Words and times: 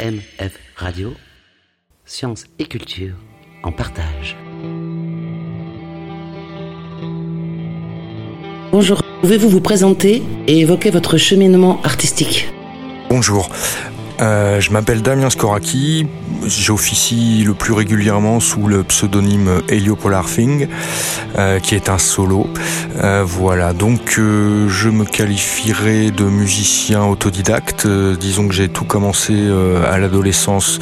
EMF 0.00 0.52
Radio, 0.76 1.14
sciences 2.04 2.44
et 2.58 2.66
culture 2.66 3.14
en 3.62 3.72
partage. 3.72 4.36
Bonjour, 8.72 9.02
pouvez-vous 9.20 9.48
vous 9.48 9.60
présenter 9.60 10.22
et 10.46 10.60
évoquer 10.60 10.90
votre 10.90 11.16
cheminement 11.16 11.80
artistique? 11.82 12.48
Bonjour, 13.08 13.48
euh, 14.20 14.60
je 14.60 14.70
m'appelle 14.70 15.02
Damien 15.02 15.28
Skoraki, 15.28 16.06
j'officie 16.46 17.44
le 17.44 17.52
plus 17.52 17.72
régulièrement 17.74 18.40
sous 18.40 18.66
le 18.66 18.82
pseudonyme 18.82 19.60
Helio 19.68 19.94
Polarfing, 19.96 20.68
euh, 21.38 21.58
qui 21.58 21.74
est 21.74 21.90
un 21.90 21.98
solo. 21.98 22.46
Euh, 23.02 23.24
voilà, 23.26 23.74
donc 23.74 24.16
euh, 24.18 24.68
je 24.68 24.88
me 24.88 25.04
qualifierais 25.04 26.10
de 26.10 26.24
musicien 26.24 27.04
autodidacte. 27.04 27.86
disons 27.86 28.48
que 28.48 28.54
j'ai 28.54 28.68
tout 28.68 28.84
commencé 28.84 29.34
à 29.90 29.98
l'adolescence 29.98 30.78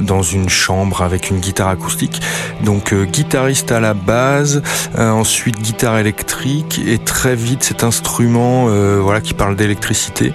dans 0.00 0.22
une 0.22 0.48
chambre 0.48 1.02
avec 1.02 1.30
une 1.30 1.38
guitare 1.38 1.68
acoustique. 1.68 2.20
Donc 2.64 2.94
guitariste 2.94 3.72
à 3.72 3.80
la 3.80 3.94
base, 3.94 4.62
ensuite 4.98 5.60
guitare 5.60 5.98
électrique 5.98 6.80
et 6.86 6.98
très 6.98 7.34
vite 7.34 7.62
cet 7.62 7.84
instrument, 7.84 8.66
voilà, 9.00 9.20
qui 9.20 9.34
parle 9.34 9.56
d'électricité, 9.56 10.32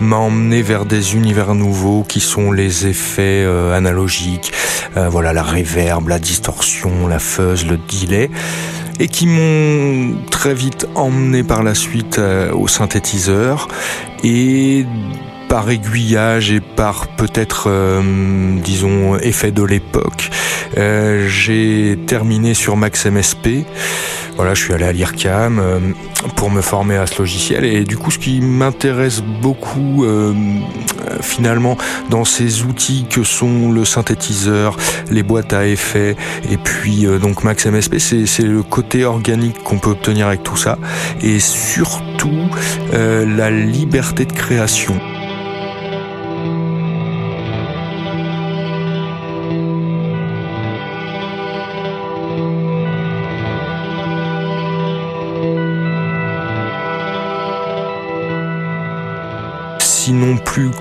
m'a 0.00 0.16
emmené 0.16 0.62
vers 0.62 0.84
des 0.84 1.14
univers 1.14 1.54
nouveaux 1.54 1.87
qui 2.06 2.20
sont 2.20 2.52
les 2.52 2.86
effets 2.86 3.44
euh, 3.46 3.76
analogiques, 3.76 4.52
euh, 4.96 5.08
voilà 5.08 5.32
la 5.32 5.42
réverb, 5.42 6.08
la 6.08 6.18
distorsion, 6.18 7.06
la 7.06 7.18
fuzz, 7.18 7.66
le 7.66 7.78
delay. 7.78 8.30
Et 9.00 9.06
qui 9.06 9.26
m'ont 9.28 10.16
très 10.28 10.54
vite 10.54 10.88
emmené 10.96 11.44
par 11.44 11.62
la 11.62 11.74
suite 11.74 12.18
euh, 12.18 12.52
au 12.52 12.66
synthétiseur. 12.66 13.68
Et 14.24 14.86
par 15.48 15.70
aiguillage 15.70 16.52
et 16.52 16.60
par 16.60 17.08
peut-être, 17.08 17.70
disons, 18.62 19.16
effet 19.18 19.50
de 19.50 19.62
l'époque, 19.62 20.30
j'ai 20.76 21.98
terminé 22.06 22.54
sur 22.54 22.76
Max 22.76 23.06
MSP. 23.06 23.64
Voilà, 24.38 24.54
je 24.54 24.62
suis 24.62 24.72
allé 24.72 24.84
à 24.84 24.92
l'IRCAM 24.92 25.58
euh, 25.58 25.80
pour 26.36 26.48
me 26.48 26.60
former 26.60 26.94
à 26.94 27.08
ce 27.08 27.18
logiciel 27.18 27.64
et 27.64 27.82
du 27.82 27.96
coup 27.96 28.12
ce 28.12 28.20
qui 28.20 28.40
m'intéresse 28.40 29.20
beaucoup 29.20 30.04
euh, 30.04 30.32
finalement 31.22 31.76
dans 32.08 32.24
ces 32.24 32.62
outils 32.62 33.06
que 33.10 33.24
sont 33.24 33.72
le 33.72 33.84
synthétiseur, 33.84 34.76
les 35.10 35.24
boîtes 35.24 35.52
à 35.52 35.66
effets 35.66 36.14
et 36.52 36.56
puis 36.56 37.04
euh, 37.04 37.18
donc 37.18 37.42
Max 37.42 37.66
MSP, 37.66 37.98
c'est 37.98 38.44
le 38.44 38.62
côté 38.62 39.04
organique 39.04 39.60
qu'on 39.64 39.80
peut 39.80 39.90
obtenir 39.90 40.28
avec 40.28 40.44
tout 40.44 40.56
ça 40.56 40.78
et 41.20 41.40
surtout 41.40 42.48
la 42.92 43.50
liberté 43.50 44.24
de 44.24 44.32
création. 44.32 45.00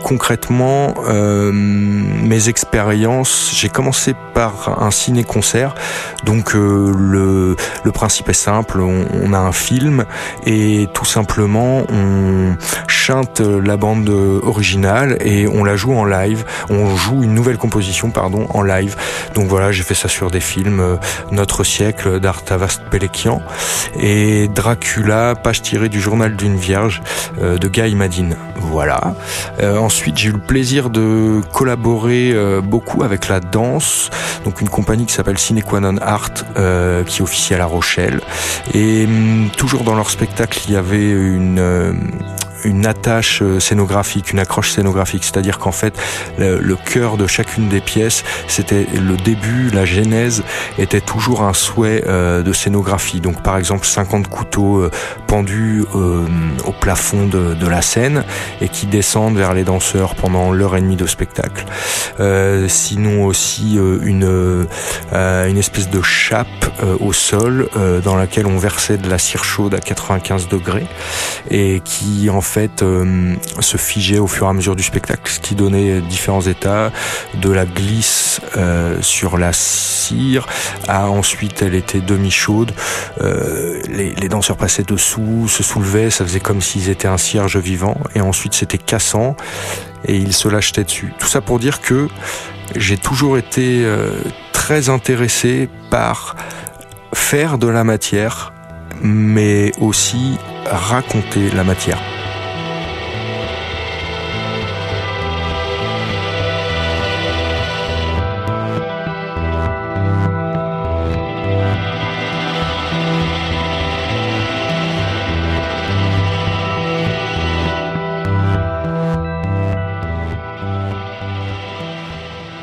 Concrètement 0.08 0.94
euh, 1.10 1.52
mes 1.52 2.48
expériences. 2.48 3.52
J'ai 3.54 3.68
commencé 3.68 4.16
par 4.34 4.82
un 4.82 4.90
ciné-concert. 4.90 5.76
Donc 6.24 6.56
euh, 6.56 6.94
le, 6.98 7.58
le 7.84 7.92
principe 7.92 8.30
est 8.30 8.34
simple, 8.34 8.80
on, 8.80 9.34
a 9.34 9.38
un 9.38 9.52
film 9.52 10.06
et 10.46 10.88
tout 10.94 11.04
simplement 11.04 11.84
on 11.90 12.56
chante 13.08 13.40
la 13.40 13.78
bande 13.78 14.10
originale 14.10 15.18
et 15.22 15.48
on 15.48 15.64
la 15.64 15.78
joue 15.78 15.94
en 15.94 16.04
live. 16.04 16.44
On 16.70 16.94
joue 16.94 17.24
une 17.24 17.34
nouvelle 17.34 17.58
composition 17.58 18.10
pardon 18.12 18.48
en 18.50 18.62
live. 18.62 18.98
Donc 19.34 19.48
voilà, 19.48 19.72
j'ai 19.72 19.84
fait 19.84 19.94
ça 19.94 20.10
sur 20.10 20.30
des 20.30 20.42
films 20.42 20.82
euh, 20.82 20.98
Notre 21.32 21.64
siècle 21.64 22.20
d'Artavast 22.20 22.82
Pelekian 22.92 23.42
et 23.98 24.50
Dracula, 24.50 25.36
page 25.36 25.62
tirée 25.62 25.88
du 25.88 26.02
journal 26.02 26.36
d'une 26.36 26.58
vierge 26.58 27.02
de 27.40 27.68
Guy 27.70 27.96
Madine. 27.96 28.36
Voilà. 28.60 29.16
Euh, 29.62 29.78
ensuite, 29.78 30.18
j'ai 30.18 30.30
eu 30.30 30.34
le 30.34 30.40
plaisir 30.40 30.90
de 30.90 31.42
collaborer 31.54 32.32
euh, 32.34 32.62
beaucoup 32.62 33.04
avec 33.04 33.28
la 33.28 33.40
danse, 33.40 34.10
donc 34.44 34.62
une 34.62 34.70
compagnie 34.70 35.06
qui 35.06 35.14
s'appelle 35.14 35.38
Cinequanon 35.38 35.98
Art, 36.02 36.32
euh, 36.58 37.04
qui 37.04 37.22
officie 37.22 37.54
à 37.54 37.58
La 37.58 37.66
Rochelle. 37.66 38.22
Et 38.74 39.06
hum, 39.06 39.50
toujours 39.56 39.84
dans 39.84 39.96
leur 39.96 40.10
spectacle, 40.10 40.60
il 40.68 40.74
y 40.74 40.78
avait 40.78 41.12
une 41.12 41.60
une 42.64 42.86
attache 42.86 43.42
euh, 43.42 43.60
scénographique, 43.60 44.32
une 44.32 44.40
accroche 44.40 44.72
scénographique, 44.72 45.24
c'est-à-dire 45.24 45.60
qu'en 45.60 45.72
fait 45.72 45.98
le, 46.38 46.76
cœur 46.76 47.18
de 47.18 47.28
chacune 47.28 47.70
des 47.70 47.82
pièces, 47.82 48.24
c'était 48.48 48.88
le 48.94 49.18
début, 49.18 49.70
la 49.70 49.86
genèse 49.86 50.44
était 50.78 51.02
toujours 51.02 51.44
un 51.44 51.54
souhait 51.54 52.04
euh, 52.08 52.44
de 52.44 52.54
scénographie. 52.54 53.20
Donc 53.20 53.42
par 53.42 53.58
exemple 53.58 53.86
50 53.86 54.28
couteaux 54.28 54.78
euh, 54.78 54.92
pendus 55.28 55.86
au 55.94 56.72
plafond 56.72 57.28
de, 57.28 57.54
de, 57.54 57.68
la 57.68 57.82
scène 57.82 58.24
et 58.62 58.70
qui 58.70 58.86
descendent 58.86 59.36
vers 59.36 59.54
les 59.54 59.64
danseurs 59.64 60.16
pendant 60.16 60.52
l'heure 60.52 60.76
et 60.76 60.82
demie 60.82 60.96
de 60.96 61.06
spectacle. 61.06 61.66
sinon 62.68 63.26
aussi 63.26 63.78
une 63.78 64.68
une 65.12 65.58
espèce 65.58 65.90
de 65.90 66.02
chape 66.02 66.48
au 67.00 67.12
sol 67.14 67.70
dans 68.04 68.16
laquelle 68.16 68.48
on 68.48 68.58
versait 68.58 68.98
de 68.98 69.10
la 69.10 69.18
cire 69.18 69.44
chaude 69.44 69.74
à 69.74 69.80
95 69.80 70.48
degrés 70.48 70.88
et 71.50 71.82
qui 71.84 72.30
en 72.30 72.42
fait 72.48 72.82
euh, 72.82 73.36
se 73.60 73.78
figeait 73.78 74.20
au 74.20 74.28
fur 74.28 74.48
et 74.48 74.50
à 74.50 74.54
mesure 74.54 74.76
du 74.76 74.84
spectacle, 74.84 75.30
ce 75.30 75.40
qui 75.40 75.54
donnait 75.54 76.02
différents 76.02 76.42
états, 76.42 76.92
de 77.36 77.52
la 77.52 77.66
glisse 77.66 78.42
euh, 78.56 79.02
sur 79.02 79.38
la 79.38 79.54
cire, 79.54 80.48
à 80.88 81.10
ensuite 81.10 81.62
elle 81.62 81.76
était 81.76 82.00
demi-chaude, 82.00 82.72
euh, 83.22 83.82
les, 83.90 84.16
les, 84.16 84.30
danseurs 84.30 84.58
passaient 84.58 84.84
dessous, 84.84 85.48
se 85.48 85.62
soulevaient, 85.62 86.10
ça 86.10 86.26
faisait 86.26 86.40
comme 86.40 86.62
s'ils 86.62 86.90
étaient 86.90 87.08
un 87.08 87.18
cierge 87.18 87.58
vivant, 87.58 87.98
et 88.16 88.22
ensuite 88.22 88.54
c'était 88.54 88.78
cassant, 88.78 89.36
et 90.06 90.16
ils 90.16 90.34
se 90.34 90.48
lâchaient 90.48 90.84
dessus. 90.84 91.14
Tout 91.20 91.28
ça 91.28 91.42
pour 91.42 91.60
dire 91.60 91.82
que 91.82 92.08
j'ai 92.76 92.98
toujours 92.98 93.38
été 93.38 93.86
très 94.54 94.90
intéressé 94.90 95.70
par 95.90 96.36
faire 97.14 97.58
de 97.58 97.68
la 97.68 97.84
matière, 97.84 98.54
mais 99.02 99.72
aussi 99.80 100.38
raconter 100.70 101.50
la 101.52 101.64
matière. 101.64 102.17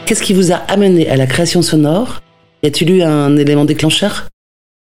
Qu'est-ce 0.07 0.23
qui 0.23 0.35
vous 0.35 0.53
a 0.53 0.57
amené 0.57 1.09
à 1.09 1.17
la 1.17 1.27
création 1.27 1.63
sonore? 1.63 2.21
Y 2.63 2.67
a-t-il 2.67 2.91
eu 2.91 3.03
un 3.03 3.39
élément 3.39 3.65
déclencheur? 3.65 4.29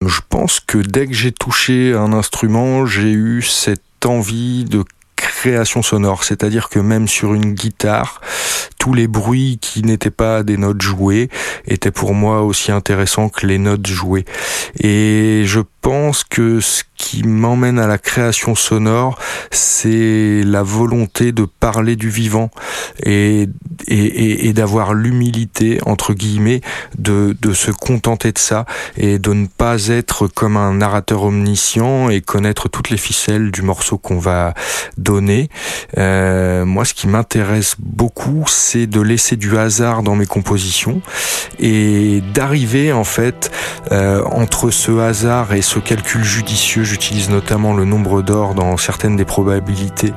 Je 0.06 0.20
pense 0.28 0.60
que 0.60 0.80
dès 0.80 1.08
que 1.08 1.14
j'ai 1.14 1.32
touché 1.32 1.94
un 1.94 2.12
instrument, 2.12 2.86
j'ai 2.86 3.12
eu 3.14 3.42
cette 3.42 4.06
envie 4.06 4.66
de 4.66 4.84
création 5.16 5.82
sonore, 5.82 6.26
c'est-à-dire 6.26 6.68
que 6.68 6.80
même 6.80 7.08
sur 7.08 7.34
une 7.34 7.54
guitare, 7.54 8.20
tous 8.88 8.94
les 8.94 9.08
bruits 9.08 9.60
qui 9.60 9.84
n'étaient 9.84 10.12
pas 10.12 10.44
des 10.44 10.56
notes 10.56 10.82
jouées 10.82 11.30
étaient 11.68 11.92
pour 11.92 12.14
moi 12.14 12.44
aussi 12.44 12.72
intéressants 12.72 13.28
que 13.28 13.46
les 13.46 13.58
notes 13.58 13.86
jouées. 13.86 14.24
Et 14.80 15.44
je 15.46 15.60
pense 15.82 16.24
que 16.24 16.60
ce 16.60 16.84
qui 16.98 17.24
m'emmène 17.24 17.80
à 17.80 17.88
la 17.88 17.98
création 17.98 18.56
sonore, 18.56 19.18
c'est 19.52 20.42
la 20.44 20.64
volonté 20.64 21.32
de 21.32 21.46
parler 21.46 21.96
du 21.96 22.10
vivant 22.10 22.50
et, 23.04 23.48
et, 23.88 24.48
et 24.48 24.54
d'avoir 24.54 24.94
l'humilité, 24.94 25.80
entre 25.86 26.14
guillemets, 26.14 26.62
de, 26.98 27.38
de 27.42 27.54
se 27.54 27.72
contenter 27.72 28.32
de 28.32 28.38
ça 28.38 28.66
et 28.98 29.20
de 29.20 29.32
ne 29.32 29.48
pas 29.48 29.88
être 29.88 30.28
comme 30.28 30.58
un 30.58 30.74
narrateur 30.74 31.24
omniscient 31.24 32.10
et 32.10 32.22
connaître 32.22 32.68
toutes 32.68 32.90
les 32.90 32.98
ficelles 32.98 33.52
du 33.52 33.62
morceau 33.62 33.98
qu'on 33.98 34.20
va 34.20 34.54
donner. 34.98 35.50
Euh, 35.98 36.66
moi, 36.66 36.84
ce 36.84 36.94
qui 36.94 37.08
m'intéresse 37.08 37.76
beaucoup, 37.80 38.44
c'est 38.48 38.77
de 38.86 39.02
laisser 39.02 39.36
du 39.36 39.58
hasard 39.58 40.04
dans 40.04 40.16
mes 40.16 40.26
compositions 40.28 41.02
et 41.60 42.22
d'arriver 42.34 42.92
en 42.92 43.04
fait 43.04 43.52
euh, 43.92 44.24
entre 44.26 44.70
ce 44.70 45.00
hasard 45.00 45.54
et 45.54 45.62
ce 45.62 45.80
calcul 45.80 46.24
judicieux 46.24 46.84
J'utilise 46.84 47.30
notamment 47.30 47.74
le 47.74 47.86
nombre 47.86 48.22
d'or 48.22 48.54
dans 48.54 48.78
certaines 48.78 49.16
des 49.16 49.26
probabilités 49.26 50.14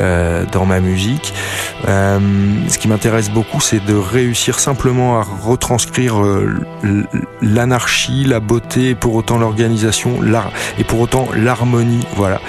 euh, 0.00 0.44
dans 0.50 0.64
ma 0.64 0.80
musique. 0.80 1.34
Euh, 1.86 2.18
ce 2.68 2.78
qui 2.78 2.88
m'intéresse 2.88 3.30
beaucoup, 3.30 3.60
c'est 3.60 3.84
de 3.84 3.94
réussir 3.94 4.58
simplement 4.58 5.20
à 5.20 5.22
retranscrire 5.22 6.16
l'anarchie, 7.42 8.24
la 8.24 8.40
beauté, 8.40 8.94
pour 8.94 9.14
autant 9.14 9.38
l'organisation, 9.38 10.20
l'art 10.22 10.50
et 10.78 10.84
pour 10.84 11.00
autant 11.00 11.28
l'harmonie. 11.34 12.06
Voilà, 12.16 12.40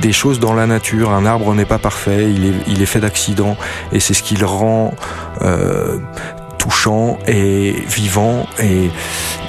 des 0.00 0.12
choses 0.12 0.40
dans 0.40 0.52
la 0.52 0.66
nature. 0.66 1.12
Un 1.12 1.26
arbre 1.26 1.54
n'est 1.54 1.64
pas 1.64 1.78
parfait, 1.78 2.30
il 2.32 2.82
est, 2.82 2.86
fait 2.86 3.00
d'accidents, 3.00 3.56
et 3.92 4.00
c'est 4.00 4.14
ce 4.14 4.22
qu'il 4.24 4.44
rend 4.44 4.94
touchant 6.58 7.18
et 7.26 7.72
vivant 7.86 8.46
et, 8.58 8.90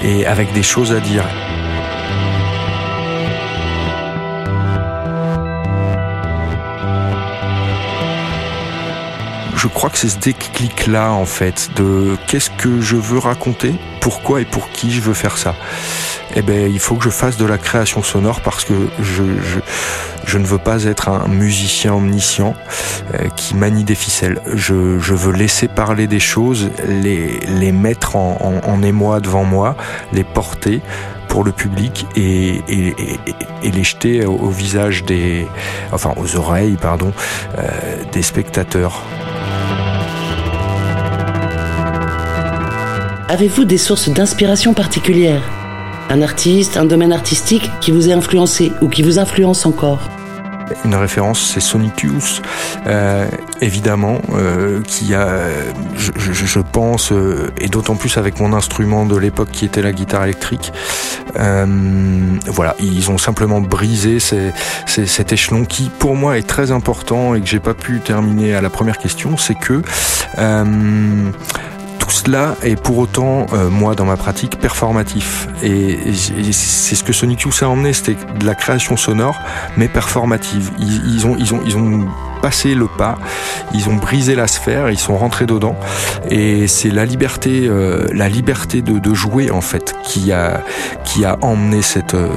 et 0.02 0.26
avec 0.26 0.52
des 0.52 0.62
choses 0.62 0.92
à 0.92 1.00
dire. 1.00 1.24
je 9.66 9.68
crois 9.68 9.90
que 9.90 9.98
c'est 9.98 10.10
ce 10.10 10.18
déclic-là, 10.18 11.10
en 11.10 11.24
fait, 11.24 11.70
de 11.74 12.16
qu'est-ce 12.28 12.50
que 12.50 12.80
je 12.80 12.94
veux 12.94 13.18
raconter, 13.18 13.74
pourquoi 14.00 14.40
et 14.40 14.44
pour 14.44 14.70
qui 14.70 14.92
je 14.92 15.00
veux 15.00 15.12
faire 15.12 15.38
ça. 15.38 15.56
Eh 16.38 16.42
ben, 16.42 16.70
il 16.70 16.78
faut 16.78 16.96
que 16.96 17.04
je 17.04 17.08
fasse 17.08 17.38
de 17.38 17.46
la 17.46 17.56
création 17.56 18.02
sonore 18.02 18.42
parce 18.42 18.66
que 18.66 18.74
je, 19.00 20.38
ne 20.38 20.44
veux 20.44 20.58
pas 20.58 20.84
être 20.84 21.08
un 21.08 21.28
musicien 21.28 21.94
omniscient 21.94 22.54
euh, 23.14 23.28
qui 23.36 23.54
manie 23.54 23.84
des 23.84 23.94
ficelles. 23.94 24.38
Je, 24.54 24.74
veux 24.74 25.32
laisser 25.32 25.66
parler 25.66 26.06
des 26.06 26.20
choses, 26.20 26.70
les, 26.86 27.72
mettre 27.72 28.16
en, 28.16 28.82
émoi 28.82 29.20
devant 29.20 29.44
moi, 29.44 29.76
les 30.12 30.24
porter 30.24 30.82
pour 31.28 31.42
le 31.42 31.52
public 31.52 32.06
et, 32.16 32.60
les 32.68 33.84
jeter 33.84 34.26
au, 34.26 34.34
au, 34.34 34.50
visage 34.50 35.04
des, 35.04 35.48
enfin 35.90 36.12
aux 36.18 36.36
oreilles, 36.36 36.76
pardon, 36.78 37.12
euh, 37.56 37.62
des 38.12 38.22
spectateurs. 38.22 39.02
Avez-vous 43.30 43.64
des 43.64 43.78
sources 43.78 44.10
d'inspiration 44.10 44.74
particulières? 44.74 45.55
Un 46.08 46.22
artiste, 46.22 46.76
un 46.76 46.84
domaine 46.84 47.12
artistique 47.12 47.68
qui 47.80 47.90
vous 47.90 48.08
a 48.10 48.12
influencé 48.12 48.70
ou 48.80 48.88
qui 48.88 49.02
vous 49.02 49.18
influence 49.18 49.66
encore. 49.66 50.08
Une 50.84 50.94
référence, 50.94 51.52
c'est 51.52 51.60
Sonic 51.60 52.02
Youth, 52.02 52.42
euh, 52.86 53.28
évidemment, 53.60 54.20
euh, 54.34 54.82
qui 54.82 55.14
a, 55.14 55.38
je, 55.96 56.60
pense, 56.60 57.12
euh, 57.12 57.50
et 57.60 57.68
d'autant 57.68 57.94
plus 57.94 58.16
avec 58.18 58.40
mon 58.40 58.52
instrument 58.52 59.06
de 59.06 59.16
l'époque 59.16 59.50
qui 59.52 59.64
était 59.64 59.82
la 59.82 59.92
guitare 59.92 60.24
électrique, 60.24 60.72
voilà, 61.34 62.74
ils 62.80 63.10
ont 63.10 63.18
simplement 63.18 63.60
brisé 63.60 64.18
cet 64.20 65.32
échelon 65.32 65.64
qui, 65.64 65.90
pour 65.98 66.16
moi, 66.16 66.38
est 66.38 66.46
très 66.46 66.70
important 66.70 67.34
et 67.34 67.40
que 67.40 67.46
j'ai 67.46 67.60
pas 67.60 67.74
pu 67.74 68.00
terminer 68.00 68.54
à 68.54 68.60
la 68.60 68.70
première 68.70 68.98
question, 68.98 69.36
c'est 69.36 69.54
que 69.54 69.82
tout 72.06 72.12
cela 72.12 72.54
est 72.62 72.76
pour 72.76 72.98
autant, 72.98 73.46
euh, 73.52 73.68
moi, 73.68 73.96
dans 73.96 74.04
ma 74.04 74.16
pratique, 74.16 74.60
performatif. 74.60 75.48
Et, 75.64 75.98
c'est 76.52 76.94
ce 76.94 77.02
que 77.02 77.12
Sonic 77.12 77.40
Youth 77.40 77.62
a 77.62 77.68
emmené, 77.68 77.92
c'était 77.92 78.16
de 78.38 78.46
la 78.46 78.54
création 78.54 78.96
sonore, 78.96 79.40
mais 79.76 79.88
performative. 79.88 80.70
Ils, 80.78 81.14
ils, 81.14 81.26
ont, 81.26 81.36
ils, 81.36 81.52
ont, 81.52 81.60
ils 81.66 81.76
ont 81.76 82.06
passé 82.40 82.76
le 82.76 82.86
pas, 82.86 83.18
ils 83.74 83.88
ont 83.88 83.94
brisé 83.94 84.36
la 84.36 84.46
sphère, 84.46 84.88
ils 84.90 84.98
sont 84.98 85.16
rentrés 85.16 85.46
dedans. 85.46 85.76
Et 86.30 86.68
c'est 86.68 86.90
la 86.90 87.04
liberté, 87.04 87.66
euh, 87.66 88.06
la 88.12 88.28
liberté 88.28 88.82
de, 88.82 89.00
de, 89.00 89.14
jouer, 89.14 89.50
en 89.50 89.60
fait, 89.60 89.96
qui 90.04 90.30
a, 90.30 90.62
qui 91.04 91.24
a 91.24 91.36
emmené 91.40 91.82
cette, 91.82 92.14
euh, 92.14 92.28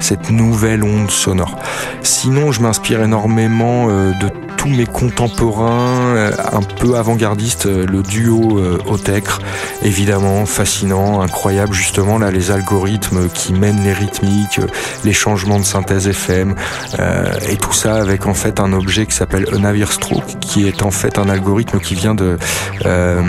cette 0.00 0.30
nouvelle 0.30 0.84
onde 0.84 1.10
sonore. 1.10 1.58
Sinon, 2.02 2.52
je 2.52 2.60
m'inspire 2.60 3.02
énormément 3.02 3.86
euh, 3.88 4.12
de 4.20 4.47
tous 4.58 4.68
mes 4.68 4.86
contemporains 4.86 6.14
euh, 6.16 6.32
un 6.52 6.62
peu 6.62 6.96
avant-gardistes, 6.96 7.66
euh, 7.66 7.86
le 7.86 8.02
duo 8.02 8.58
euh, 8.58 8.78
Otecre, 8.86 9.40
évidemment 9.82 10.44
fascinant, 10.44 11.22
incroyable 11.22 11.72
justement 11.72 12.18
là 12.18 12.30
les 12.30 12.50
algorithmes 12.50 13.28
qui 13.28 13.52
mènent 13.54 13.82
les 13.82 13.92
rythmiques, 13.92 14.60
les 15.04 15.12
changements 15.12 15.58
de 15.58 15.64
synthèse 15.64 16.08
FM 16.08 16.56
euh, 16.98 17.32
et 17.48 17.56
tout 17.56 17.72
ça 17.72 17.94
avec 17.96 18.26
en 18.26 18.34
fait 18.34 18.58
un 18.60 18.72
objet 18.72 19.06
qui 19.06 19.14
s'appelle 19.14 19.46
Navire 19.58 19.92
Stroke 19.92 20.38
qui 20.40 20.66
est 20.66 20.82
en 20.82 20.90
fait 20.90 21.18
un 21.18 21.28
algorithme 21.28 21.78
qui 21.78 21.94
vient 21.94 22.16
de 22.16 22.36
euh, 22.84 23.22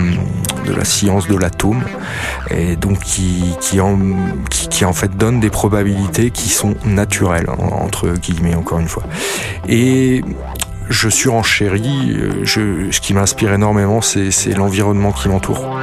de 0.65 0.73
la 0.73 0.83
science 0.83 1.27
de 1.27 1.35
l'atome 1.35 1.83
et 2.49 2.75
donc 2.75 2.99
qui 2.99 3.55
qui 3.61 3.79
en 3.79 3.97
qui, 4.49 4.67
qui 4.67 4.83
en 4.83 4.93
fait 4.93 5.15
donne 5.15 5.39
des 5.39 5.51
probabilités 5.51 6.31
qui 6.31 6.49
sont 6.49 6.75
naturelles 6.85 7.49
entre 7.49 8.09
guillemets 8.13 8.55
encore 8.55 8.79
une 8.79 8.87
fois. 8.87 9.03
Et 9.67 10.23
je 10.89 11.07
suis 11.09 11.29
en 11.29 11.43
chérie. 11.43 12.17
Je, 12.43 12.91
ce 12.91 12.99
qui 12.99 13.13
m'inspire 13.13 13.53
énormément, 13.53 14.01
c'est 14.01 14.55
l'environnement 14.55 15.11
qui 15.11 15.29
m'entoure. 15.29 15.79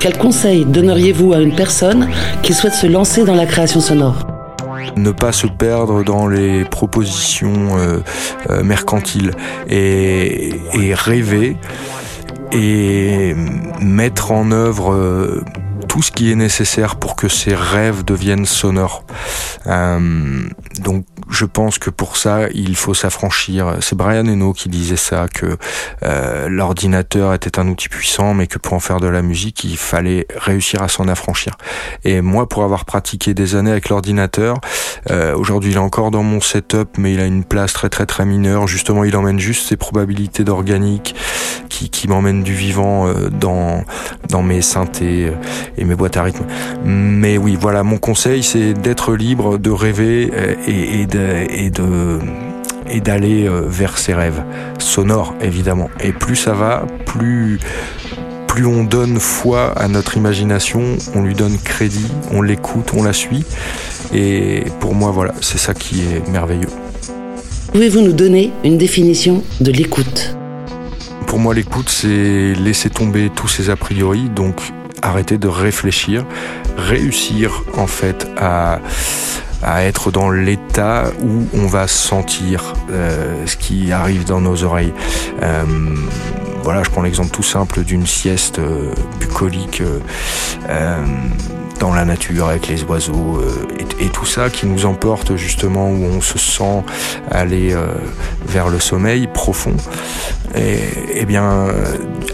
Quel 0.00 0.18
conseil 0.18 0.64
donneriez-vous 0.64 1.32
à 1.32 1.38
une 1.38 1.54
personne 1.54 2.08
qui 2.42 2.54
souhaite 2.54 2.74
se 2.74 2.88
lancer 2.88 3.24
dans 3.24 3.36
la 3.36 3.46
création 3.46 3.80
sonore? 3.80 4.26
Ne 4.96 5.12
pas 5.12 5.30
se 5.30 5.46
perdre 5.46 6.02
dans 6.02 6.26
les 6.26 6.64
propositions 6.64 7.78
euh, 7.78 7.98
euh, 8.50 8.64
mercantiles 8.64 9.30
et, 9.68 10.60
et, 10.74 10.92
rêver 10.92 11.56
et 12.50 13.34
mettre 13.80 14.32
en 14.32 14.50
œuvre 14.50 14.92
euh, 14.92 15.44
tout 15.92 16.00
ce 16.00 16.10
qui 16.10 16.32
est 16.32 16.36
nécessaire 16.36 16.96
pour 16.96 17.16
que 17.16 17.28
ces 17.28 17.54
rêves 17.54 18.02
deviennent 18.02 18.46
sonores. 18.46 19.04
Euh, 19.66 20.40
donc 20.80 21.04
je 21.28 21.44
pense 21.44 21.78
que 21.78 21.90
pour 21.90 22.16
ça, 22.16 22.48
il 22.54 22.76
faut 22.76 22.94
s'affranchir. 22.94 23.76
C'est 23.82 23.94
Brian 23.94 24.26
Eno 24.26 24.54
qui 24.54 24.70
disait 24.70 24.96
ça, 24.96 25.26
que 25.28 25.58
euh, 26.02 26.48
l'ordinateur 26.48 27.34
était 27.34 27.58
un 27.58 27.68
outil 27.68 27.90
puissant, 27.90 28.32
mais 28.32 28.46
que 28.46 28.58
pour 28.58 28.72
en 28.72 28.80
faire 28.80 29.00
de 29.00 29.06
la 29.06 29.20
musique, 29.20 29.64
il 29.64 29.76
fallait 29.76 30.26
réussir 30.34 30.82
à 30.82 30.88
s'en 30.88 31.08
affranchir. 31.08 31.58
Et 32.04 32.22
moi, 32.22 32.48
pour 32.48 32.64
avoir 32.64 32.86
pratiqué 32.86 33.34
des 33.34 33.54
années 33.54 33.72
avec 33.72 33.90
l'ordinateur, 33.90 34.56
euh, 35.10 35.36
aujourd'hui 35.36 35.72
il 35.72 35.76
est 35.76 35.80
encore 35.80 36.10
dans 36.10 36.22
mon 36.22 36.40
setup, 36.40 36.96
mais 36.96 37.12
il 37.12 37.20
a 37.20 37.26
une 37.26 37.44
place 37.44 37.74
très 37.74 37.90
très 37.90 38.06
très 38.06 38.24
mineure. 38.24 38.66
Justement, 38.66 39.04
il 39.04 39.14
emmène 39.14 39.38
juste 39.38 39.68
ses 39.68 39.76
probabilités 39.76 40.42
d'organique 40.42 41.14
qui, 41.90 42.08
m'emmènent 42.08 42.42
du 42.42 42.54
vivant 42.54 43.06
euh, 43.06 43.28
dans, 43.30 43.84
dans 44.28 44.42
mes 44.42 44.62
synthés 44.62 45.26
euh, 45.26 45.32
et 45.78 45.84
mes 45.84 45.94
boîtes 45.94 46.16
à 46.16 46.22
rythme. 46.22 46.44
Mais 46.84 47.38
oui, 47.38 47.56
voilà, 47.60 47.82
mon 47.82 47.98
conseil, 47.98 48.42
c'est 48.42 48.74
d'être 48.74 49.14
libre, 49.14 49.58
de 49.58 49.70
rêver 49.70 50.30
euh, 50.32 50.54
et, 50.66 51.00
et 51.02 51.06
de 51.06 51.46
et 51.48 51.70
de 51.70 52.18
et 52.90 53.00
d'aller 53.00 53.48
vers 53.48 53.96
ses 53.96 54.12
rêves 54.12 54.42
sonores 54.78 55.34
évidemment. 55.40 55.88
Et 56.00 56.12
plus 56.12 56.36
ça 56.36 56.52
va 56.52 56.84
plus 57.06 57.58
plus 58.48 58.66
on 58.66 58.84
donne 58.84 59.18
foi 59.18 59.72
à 59.78 59.88
notre 59.88 60.16
imagination 60.16 60.82
on 61.14 61.22
lui 61.22 61.34
donne 61.34 61.56
crédit 61.58 62.08
on 62.32 62.42
l'écoute 62.42 62.90
on 62.94 63.04
la 63.04 63.12
suit. 63.12 63.44
Et 64.12 64.64
pour 64.80 64.94
moi 64.94 65.10
voilà 65.10 65.32
c'est 65.40 65.58
ça 65.58 65.74
qui 65.74 66.00
est 66.00 66.28
merveilleux. 66.28 66.68
Pouvez-vous 67.72 68.02
nous 68.02 68.12
donner 68.12 68.52
une 68.64 68.76
définition 68.76 69.42
de 69.60 69.70
l'écoute? 69.70 70.36
Pour 71.32 71.40
moi 71.40 71.54
l'écoute 71.54 71.88
c'est 71.88 72.52
laisser 72.52 72.90
tomber 72.90 73.30
tous 73.34 73.48
ces 73.48 73.70
a 73.70 73.76
priori 73.76 74.28
donc 74.28 74.60
arrêter 75.00 75.38
de 75.38 75.48
réfléchir 75.48 76.26
réussir 76.76 77.64
en 77.78 77.86
fait 77.86 78.28
à 78.36 78.80
être 79.82 80.10
dans 80.10 80.30
l'état 80.30 81.04
où 81.22 81.46
on 81.54 81.66
va 81.66 81.88
sentir 81.88 82.74
euh, 82.90 83.46
ce 83.46 83.56
qui 83.56 83.92
arrive 83.92 84.24
dans 84.24 84.40
nos 84.40 84.64
oreilles. 84.64 84.92
Euh, 85.42 85.64
voilà, 86.62 86.82
je 86.84 86.90
prends 86.90 87.02
l'exemple 87.02 87.30
tout 87.30 87.42
simple 87.42 87.82
d'une 87.82 88.06
sieste 88.06 88.58
euh, 88.58 88.92
bucolique 89.18 89.80
euh, 89.80 89.98
euh, 90.68 91.04
dans 91.80 91.92
la 91.92 92.04
nature 92.04 92.48
avec 92.48 92.68
les 92.68 92.84
oiseaux 92.84 93.42
et, 93.98 94.08
tout 94.08 94.26
ça 94.26 94.50
qui 94.50 94.66
nous 94.66 94.86
emporte 94.86 95.34
justement 95.36 95.88
où 95.88 96.04
on 96.04 96.20
se 96.20 96.38
sent 96.38 96.84
aller 97.30 97.74
vers 98.46 98.68
le 98.68 98.78
sommeil 98.78 99.26
profond. 99.26 99.74
Et, 100.54 100.78
et 101.14 101.24
bien, 101.24 101.68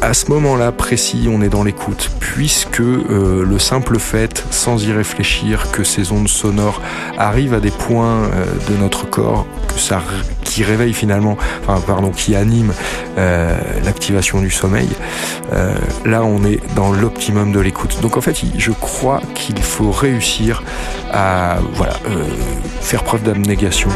à 0.03 0.13
ce 0.13 0.31
moment-là 0.33 0.71
précis, 0.73 1.29
on 1.31 1.41
est 1.41 1.49
dans 1.49 1.63
l'écoute, 1.63 2.11
puisque 2.21 2.81
le 2.81 3.59
simple 3.59 3.99
fait, 3.99 4.45
sans 4.51 4.87
y 4.87 4.93
réfléchir, 4.93 5.71
que 5.71 5.83
ces 5.83 6.13
ondes 6.13 6.29
sonores 6.29 6.83
arrivent 7.17 7.55
à 7.55 7.61
des 7.61 7.71
points 7.71 8.29
de 8.69 8.77
notre 8.77 9.09
corps, 9.09 9.47
que 9.69 9.81
ça, 9.81 10.03
qui 10.49 10.65
réveille 10.65 10.95
finalement, 10.95 11.37
enfin 11.63 11.81
pardon, 11.87 12.11
qui 12.11 12.35
anime 12.35 12.73
euh, 13.19 13.59
l'activation 13.85 14.41
du 14.41 14.51
sommeil, 14.51 14.89
euh, 15.53 15.75
là 16.07 16.25
on 16.25 16.43
est 16.45 16.61
dans 16.75 16.91
l'optimum 16.91 17.53
de 17.53 17.61
l'écoute. 17.61 18.01
Donc 18.01 18.17
en 18.17 18.23
fait, 18.23 18.41
je 18.57 18.73
crois 18.73 19.21
qu'il 19.35 19.63
faut 19.63 19.91
réussir 19.91 20.63
à 21.13 21.59
euh, 21.59 21.61
faire 22.81 23.05
preuve 23.05 23.23
d'abnégation. 23.23 23.91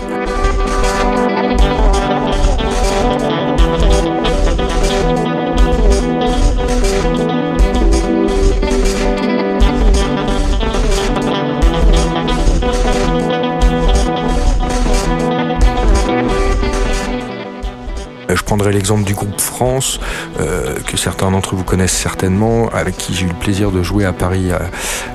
L'exemple 18.70 19.04
du 19.04 19.14
groupe 19.14 19.40
France, 19.40 20.00
que 20.38 20.96
certains 20.96 21.30
d'entre 21.30 21.54
vous 21.54 21.64
connaissent 21.64 21.96
certainement, 21.96 22.68
avec 22.72 22.96
qui 22.96 23.14
j'ai 23.14 23.26
eu 23.26 23.28
le 23.28 23.34
plaisir 23.34 23.70
de 23.70 23.82
jouer 23.82 24.04
à 24.04 24.12
Paris 24.12 24.50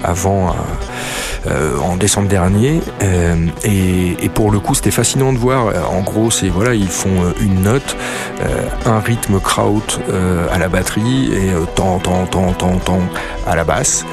avant, 0.03 0.55
en 1.81 1.95
décembre 1.95 2.27
dernier. 2.27 2.81
Et, 3.63 4.25
et, 4.25 4.29
pour 4.29 4.51
le 4.51 4.59
coup, 4.59 4.75
c'était 4.75 4.91
fascinant 4.91 5.33
de 5.33 5.37
voir. 5.37 5.73
En 5.91 6.01
gros, 6.01 6.31
c'est 6.31 6.49
voilà, 6.49 6.73
ils 6.73 6.89
font 6.89 7.33
une 7.39 7.61
note, 7.61 7.95
un 8.85 8.99
rythme 8.99 9.39
kraut 9.39 9.81
à 10.51 10.57
la 10.57 10.67
batterie 10.67 11.31
et 11.33 11.51
tant, 11.75 11.99
tant, 11.99 12.25
tant, 12.25 12.51
tant, 12.53 12.77
tant 12.77 13.01
à 13.45 13.55
la 13.55 13.63
basse 13.63 14.05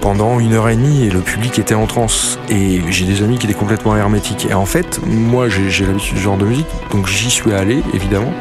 pendant 0.00 0.40
une 0.40 0.54
heure 0.54 0.68
et 0.68 0.76
demie 0.76 1.04
et 1.04 1.10
le 1.10 1.20
public 1.20 1.58
était 1.58 1.74
en 1.74 1.86
transe. 1.86 2.38
Et 2.48 2.80
j'ai 2.88 3.04
des 3.04 3.22
amis 3.22 3.38
qui 3.38 3.46
étaient 3.46 3.58
complètement 3.58 3.96
hermétiques. 3.96 4.46
Et 4.50 4.54
en 4.54 4.66
fait, 4.66 5.00
moi 5.06 5.48
j'ai 5.48 5.86
l'habitude 5.86 6.14
du 6.14 6.20
genre 6.20 6.36
de 6.36 6.46
musique, 6.46 6.66
donc 6.90 7.06
j'y 7.06 7.30
suis 7.30 7.52
allé 7.52 7.82
évidemment. 7.94 8.32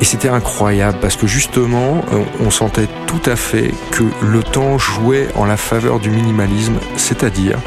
Et 0.00 0.04
c'était 0.04 0.28
incroyable 0.28 0.98
parce 1.00 1.16
que 1.16 1.26
justement, 1.26 2.02
on 2.40 2.50
sentait 2.50 2.88
tout 3.06 3.30
à 3.30 3.36
fait 3.36 3.70
que 3.92 4.02
le 4.22 4.42
temps 4.42 4.76
jouait 4.76 5.28
en 5.36 5.44
la 5.44 5.56
faveur 5.56 6.00
du 6.00 6.10
minimalisme, 6.10 6.74
c'est-à-dire 6.96 7.58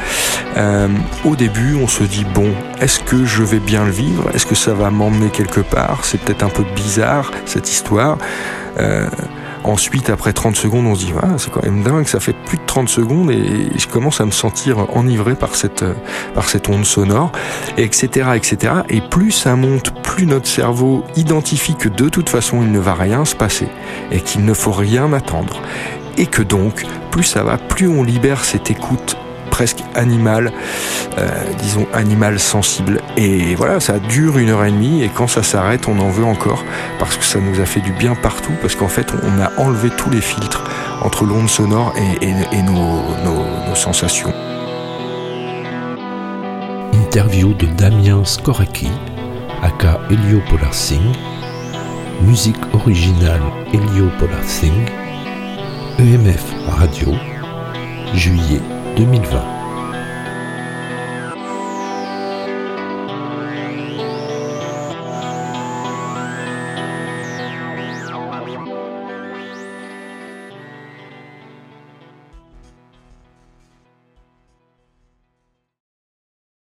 euh, 0.58 0.88
au 1.24 1.36
début, 1.36 1.76
on 1.82 1.88
se 1.88 2.04
dit 2.04 2.26
bon, 2.34 2.52
est-ce 2.82 3.00
que 3.00 3.26
je 3.26 3.44
vais 3.44 3.60
bien 3.60 3.86
le 3.86 3.92
vivre? 3.92 4.30
Est-ce 4.34 4.46
que 4.46 4.56
ça 4.56 4.74
va 4.74 4.92
m'emmener 4.92 5.30
quelque 5.30 5.62
part? 5.62 6.04
C'est 6.04 6.20
peut-être 6.20 6.44
un 6.44 6.50
peu 6.50 6.64
bizarre 6.76 7.32
cette 7.46 7.72
histoire. 7.72 8.18
Euh, 8.78 9.08
Ensuite, 9.68 10.10
après 10.10 10.32
30 10.32 10.56
secondes, 10.56 10.86
on 10.86 10.96
se 10.96 11.06
dit, 11.06 11.14
c'est 11.38 11.52
quand 11.52 11.62
même 11.62 11.84
dingue, 11.84 12.08
ça 12.08 12.22
fait 12.22 12.32
plus 12.46 12.58
de 12.58 12.64
30 12.66 12.88
secondes 12.88 13.30
et 13.32 13.68
je 13.78 13.88
commence 13.88 14.22
à 14.22 14.26
me 14.26 14.32
sentir 14.32 14.96
enivré 14.96 15.36
par 15.36 15.56
cette, 15.56 15.84
par 16.34 16.48
cette 16.48 16.70
onde 16.70 16.86
sonore, 16.86 17.34
etc., 17.78 18.30
etc. 18.36 18.74
Et 18.90 19.02
plus 19.02 19.32
ça 19.32 19.58
monte, 19.58 19.92
plus 20.04 20.26
notre 20.26 20.48
cerveau 20.48 21.04
identifie 21.18 21.76
que 21.76 21.90
de 21.90 22.08
toute 22.08 22.30
façon, 22.30 22.62
il 22.62 22.72
ne 22.72 22.80
va 22.80 22.94
rien 22.94 23.26
se 23.26 23.36
passer 23.36 23.68
et 24.10 24.22
qu'il 24.22 24.46
ne 24.46 24.54
faut 24.54 24.72
rien 24.72 25.12
attendre. 25.12 25.62
Et 26.18 26.28
que 26.28 26.42
donc, 26.42 26.86
plus 27.12 27.24
ça 27.24 27.44
va, 27.44 27.58
plus 27.58 27.90
on 27.90 28.04
libère 28.04 28.46
cette 28.46 28.72
écoute 28.72 29.18
presque 29.58 29.84
animal, 29.96 30.52
euh, 31.18 31.28
disons 31.58 31.88
animal 31.92 32.38
sensible. 32.38 33.02
Et 33.18 33.56
voilà, 33.56 33.80
ça 33.80 33.98
dure 33.98 34.38
une 34.38 34.50
heure 34.50 34.64
et 34.64 34.70
demie 34.72 35.02
et 35.02 35.10
quand 35.10 35.26
ça 35.26 35.42
s'arrête, 35.42 35.88
on 35.88 35.98
en 35.98 36.10
veut 36.10 36.26
encore 36.26 36.64
parce 37.00 37.18
que 37.18 37.24
ça 37.24 37.40
nous 37.40 37.60
a 37.60 37.66
fait 37.66 37.80
du 37.80 37.92
bien 37.92 38.14
partout, 38.14 38.52
parce 38.62 38.76
qu'en 38.76 38.88
fait, 38.88 39.12
on 39.24 39.42
a 39.42 39.60
enlevé 39.60 39.90
tous 39.90 40.12
les 40.12 40.22
filtres 40.22 40.64
entre 41.02 41.26
l'onde 41.26 41.50
sonore 41.50 41.92
et, 42.22 42.62
nos, 42.62 43.74
sensations. 43.74 44.32
Interview 46.94 47.56
de 47.56 47.66
Damien 47.66 48.24
Skoraki, 48.26 48.92
aka 49.64 50.00
Elio 50.12 50.40
Polar 50.52 50.74
Singh. 50.74 51.16
Musique 52.22 52.62
originale 52.74 53.42
Elio 53.74 54.08
Polar 54.20 54.44
Singh. 54.44 54.86
EMF 55.98 56.46
Radio, 56.68 57.16
juillet 58.14 58.62
2020. 58.98 59.57